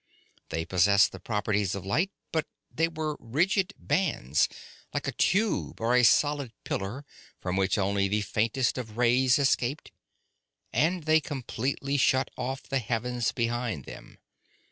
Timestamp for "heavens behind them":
12.79-14.17